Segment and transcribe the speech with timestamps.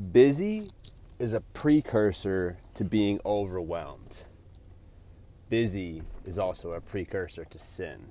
[0.00, 0.70] Busy
[1.18, 4.24] is a precursor to being overwhelmed.
[5.50, 8.06] Busy is also a precursor to sin.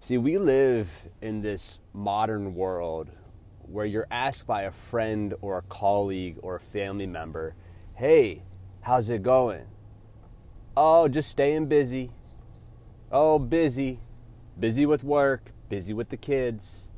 [0.00, 3.10] See, we live in this modern world
[3.60, 7.54] where you're asked by a friend or a colleague or a family member,
[7.94, 8.42] hey,
[8.80, 9.66] how's it going?
[10.76, 12.10] Oh, just staying busy.
[13.12, 14.00] Oh, busy.
[14.58, 16.88] Busy with work, busy with the kids.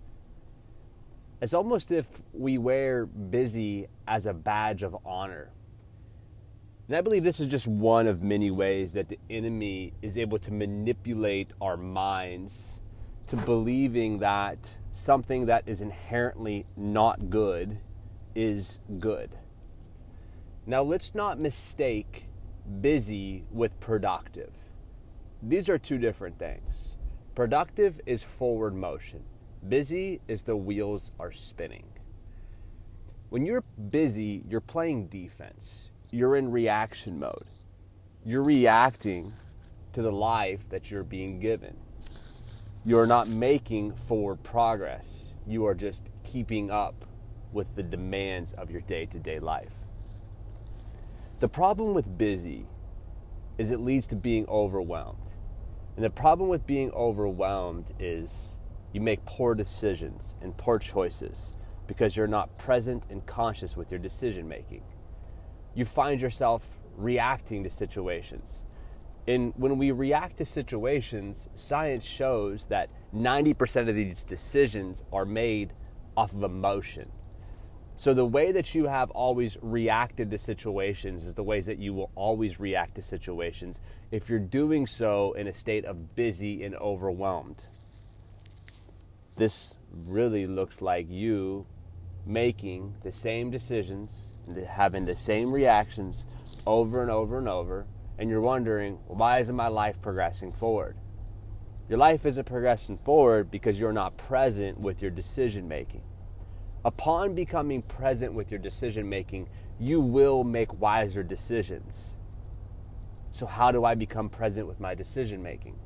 [1.41, 5.51] It's almost if we wear busy as a badge of honor.
[6.89, 10.39] And I believe this is just one of many ways that the enemy is able
[10.39, 12.81] to manipulate our minds
[13.27, 17.81] to believing that something that is inherently not good
[18.35, 19.31] is good.
[20.65, 22.29] Now, let's not mistake
[22.81, 24.53] busy with productive.
[25.43, 26.97] These are two different things.
[27.35, 29.25] Productive is forward motion,
[29.69, 31.87] busy is the wheels are spinning.
[33.29, 37.47] When you're busy, you're playing defense, you're in reaction mode,
[38.25, 39.33] you're reacting
[39.93, 41.77] to the life that you're being given.
[42.85, 47.05] You're not making forward progress, you are just keeping up
[47.53, 49.75] with the demands of your day to day life.
[51.41, 52.67] The problem with busy
[53.59, 55.33] is it leads to being overwhelmed.
[55.97, 58.57] And the problem with being overwhelmed is
[58.97, 61.53] you make poor decisions and poor choices
[61.87, 64.83] because you're not present and conscious with your decision making.
[65.75, 68.65] You find yourself reacting to situations.
[69.29, 75.75] And when we react to situations, science shows that 90% of these decisions are made
[76.17, 77.13] off of emotion.
[77.97, 81.93] So, the way that you have always reacted to situations is the ways that you
[81.93, 86.75] will always react to situations if you're doing so in a state of busy and
[86.77, 87.67] overwhelmed.
[89.37, 91.67] This really looks like you
[92.25, 94.33] making the same decisions,
[94.69, 96.27] having the same reactions
[96.67, 97.87] over and over and over,
[98.19, 100.97] and you're wondering, why isn't my life progressing forward?
[101.89, 106.03] Your life isn't progressing forward because you're not present with your decision making.
[106.85, 112.15] Upon becoming present with your decision making, you will make wiser decisions.
[113.33, 115.79] So, how do I become present with my decision making?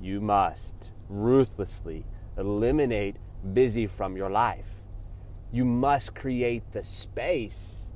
[0.00, 2.04] You must ruthlessly
[2.36, 3.16] eliminate
[3.52, 4.82] busy from your life.
[5.52, 7.92] You must create the space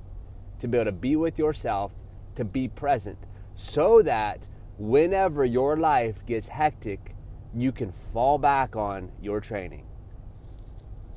[0.61, 1.93] to be able to be with yourself,
[2.37, 3.19] to be present,
[3.55, 4.49] so that
[4.79, 7.17] whenever your life gets hectic,
[7.55, 9.87] you can fall back on your training.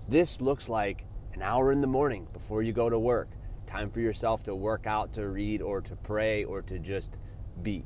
[0.08, 3.30] This looks like an hour in the morning before you go to work.
[3.68, 7.18] Time for yourself to work out, to read, or to pray, or to just
[7.62, 7.86] be.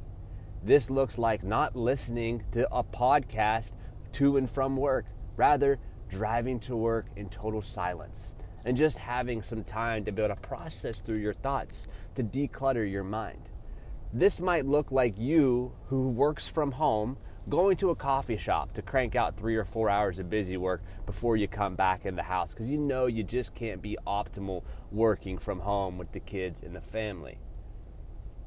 [0.63, 3.73] This looks like not listening to a podcast
[4.15, 5.05] to and from work,
[5.37, 10.35] rather, driving to work in total silence and just having some time to be able
[10.35, 13.49] to process through your thoughts, to declutter your mind.
[14.11, 17.17] This might look like you who works from home
[17.47, 20.81] going to a coffee shop to crank out three or four hours of busy work
[21.05, 24.63] before you come back in the house because you know you just can't be optimal
[24.91, 27.37] working from home with the kids and the family.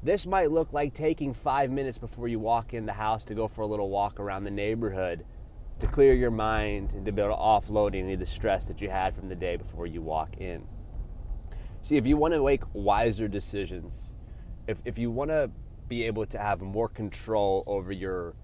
[0.03, 3.47] This might look like taking five minutes before you walk in the house to go
[3.47, 5.23] for a little walk around the neighborhood
[5.79, 8.81] to clear your mind and to be able to offload any of the stress that
[8.81, 10.67] you had from the day before you walk in.
[11.81, 14.15] See, if you want to make wiser decisions,
[14.67, 15.49] if, if you want to
[15.87, 18.35] be able to have more control over your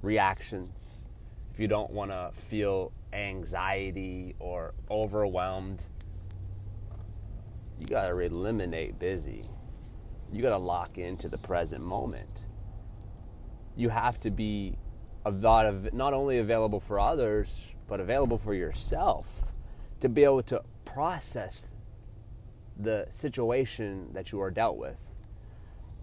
[0.00, 1.06] reactions,
[1.52, 5.84] if you don't want to feel anxiety or overwhelmed,
[7.78, 9.44] you got to eliminate busy.
[10.32, 12.46] You got to lock into the present moment.
[13.76, 14.78] You have to be
[15.26, 19.44] not only available for others, but available for yourself
[20.00, 21.66] to be able to process
[22.76, 24.98] the situation that you are dealt with.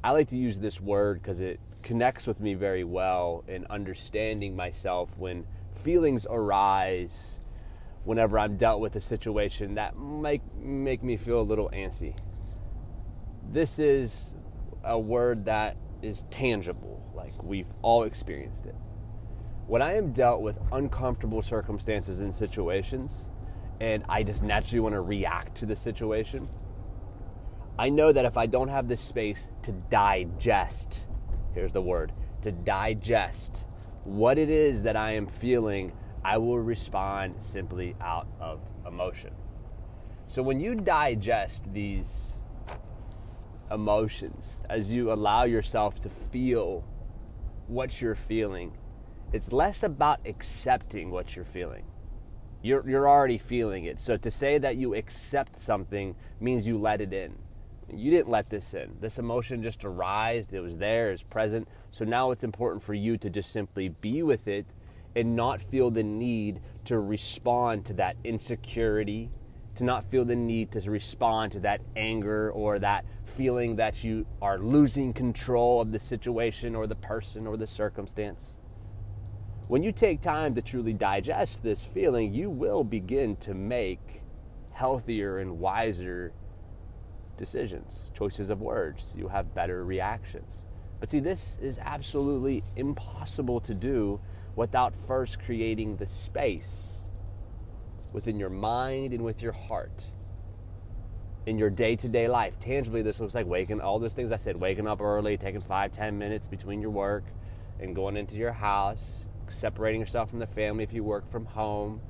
[0.04, 4.56] I like to use this word because it connects with me very well in understanding
[4.56, 7.40] myself when feelings arise
[8.04, 12.16] whenever I'm dealt with a situation that might make me feel a little antsy.
[13.52, 14.34] This is
[14.84, 18.76] a word that is tangible, like we've all experienced it.
[19.72, 23.30] When I am dealt with uncomfortable circumstances and situations,
[23.80, 26.50] and I just naturally want to react to the situation,
[27.80, 31.08] I know that if I don't have the space to digest
[31.54, 33.66] here's the word, to digest
[34.04, 39.34] what it is that I am feeling, I will respond simply out of emotion.
[40.28, 42.40] So when you digest these
[43.72, 46.84] emotions, as you allow yourself to feel
[47.68, 48.74] what you're feeling,
[49.34, 51.86] it's less about accepting what you're feeling
[52.64, 54.00] You're, you're already feeling it.
[54.00, 57.36] So to say that you accept something means you let it in.
[57.94, 58.98] You didn't let this in.
[59.02, 61.68] This emotion just arised, it was there, it's present.
[61.92, 64.66] So now it's important for you to just simply be with it
[65.16, 69.30] and not feel the need to respond to that insecurity,
[69.76, 74.26] to not feel the need to respond to that anger or that feeling that you
[74.42, 78.58] are losing control of the situation or the person or the circumstance.
[79.72, 84.22] When you take time to truly digest this feeling, you will begin to make
[84.74, 86.34] healthier and wiser
[87.38, 89.16] decisions, choices of words.
[89.18, 90.66] You'll have better reactions.
[91.00, 94.20] But see, this is absolutely impossible to do
[94.58, 97.04] without first creating the space
[98.12, 100.08] within your mind and with your heart
[101.46, 104.86] in your day-to-day life tangibly this looks like waking all those things i said waking
[104.86, 107.24] up early taking five ten minutes between your work
[107.80, 112.02] and going into your house separating yourself from the family if you work from home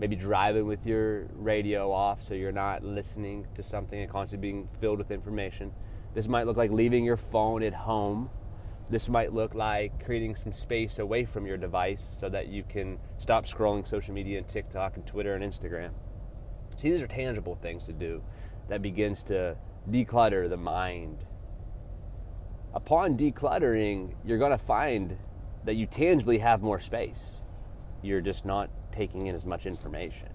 [0.00, 4.68] maybe driving with your radio off so you're not listening to something and constantly being
[4.80, 5.72] filled with information
[6.14, 8.28] this might look like leaving your phone at home
[8.92, 12.98] this might look like creating some space away from your device so that you can
[13.16, 15.92] stop scrolling social media and TikTok and Twitter and Instagram.
[16.76, 18.22] See, these are tangible things to do
[18.68, 19.56] that begins to
[19.90, 21.24] declutter the mind.
[22.74, 25.16] Upon decluttering, you're going to find
[25.64, 27.42] that you tangibly have more space.
[28.02, 30.28] You're just not taking in as much information.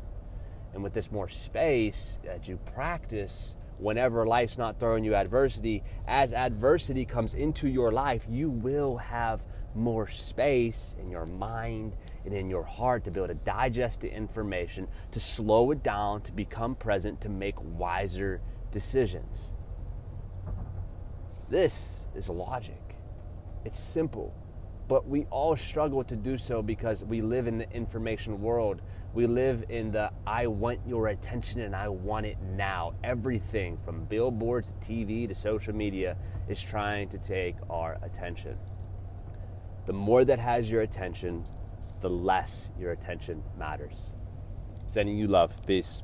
[0.73, 6.33] And with this more space, as you practice whenever life's not throwing you adversity, as
[6.33, 9.45] adversity comes into your life, you will have
[9.75, 11.95] more space in your mind
[12.25, 16.21] and in your heart to be able to digest the information, to slow it down,
[16.21, 18.41] to become present, to make wiser
[18.71, 19.53] decisions.
[21.49, 22.95] This is logic.
[23.63, 24.33] It's simple,
[24.87, 28.81] but we all struggle to do so because we live in the information world
[29.17, 32.93] we live in the I want your attention and I want it now.
[33.03, 36.15] Everything from billboards to TV to social media
[36.47, 38.59] is trying to take our attention.
[39.87, 41.45] The more that has your attention,
[42.01, 44.11] the less your attention matters.
[44.85, 45.65] Sending you love.
[45.65, 46.03] Peace.